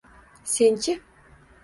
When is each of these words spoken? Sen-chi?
Sen-chi? 0.53 0.93